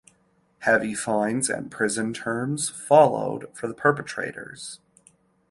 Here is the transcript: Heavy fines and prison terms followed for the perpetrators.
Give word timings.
Heavy 0.61 0.95
fines 0.95 1.47
and 1.47 1.69
prison 1.69 2.11
terms 2.11 2.69
followed 2.69 3.47
for 3.55 3.67
the 3.67 3.73
perpetrators. 3.75 4.79